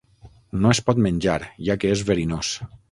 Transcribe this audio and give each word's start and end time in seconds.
No 0.63 0.71
es 0.77 0.81
pot 0.87 1.03
menjar, 1.09 1.37
ja 1.69 1.79
que 1.85 1.95
és 1.99 2.07
verinós. 2.11 2.57